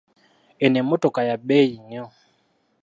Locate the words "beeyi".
1.47-1.75